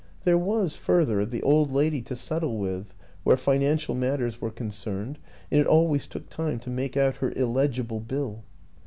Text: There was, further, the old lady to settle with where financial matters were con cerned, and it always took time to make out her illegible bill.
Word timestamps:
There 0.23 0.35
was, 0.35 0.75
further, 0.75 1.25
the 1.27 1.43
old 1.43 1.71
lady 1.71 2.01
to 2.01 2.15
settle 2.15 2.57
with 2.57 2.91
where 3.23 3.37
financial 3.37 3.93
matters 3.93 4.41
were 4.41 4.49
con 4.49 4.69
cerned, 4.69 5.17
and 5.51 5.61
it 5.61 5.67
always 5.67 6.07
took 6.07 6.27
time 6.27 6.57
to 6.61 6.71
make 6.71 6.97
out 6.97 7.17
her 7.17 7.31
illegible 7.35 7.99
bill. 7.99 8.43